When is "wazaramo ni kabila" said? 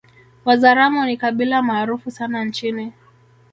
0.45-1.61